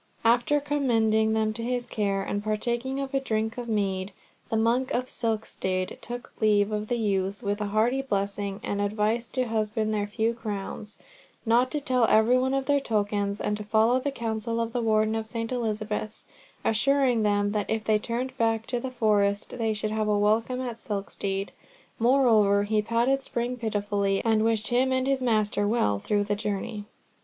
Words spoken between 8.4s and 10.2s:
and advice to husband their